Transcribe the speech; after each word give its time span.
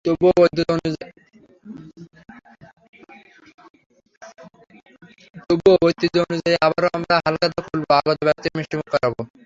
তবুও 0.05 0.31
ঐতিহ্য 5.81 6.15
অনুযায়ী 6.23 6.55
এবারও 6.57 6.89
আমরা 6.97 7.15
হালখাতা 7.25 7.59
খুলব, 7.67 7.89
আগত 7.99 8.19
ব্যক্তিদের 8.25 8.55
মিষ্টিমুখ 8.57 8.87
করাব। 8.93 9.13